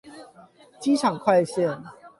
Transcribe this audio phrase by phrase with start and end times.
[0.79, 1.79] 機場快線